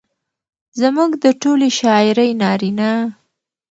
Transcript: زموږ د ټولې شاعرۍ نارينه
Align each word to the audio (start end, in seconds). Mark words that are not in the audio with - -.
زموږ 0.81 1.11
د 1.23 1.25
ټولې 1.41 1.69
شاعرۍ 1.79 2.29
نارينه 2.41 2.91